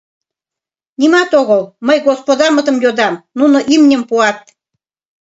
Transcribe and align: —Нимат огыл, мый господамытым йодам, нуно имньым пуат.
—Нимат 0.99 1.31
огыл, 1.41 1.61
мый 1.87 1.97
господамытым 2.07 2.77
йодам, 2.83 3.15
нуно 3.39 3.57
имньым 3.73 4.03
пуат. 4.09 4.39